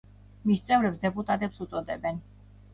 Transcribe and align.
მის 0.51 0.63
წევრებს 0.69 0.97
დეპუტატებს 1.05 1.63
უწოდებენ. 1.69 2.21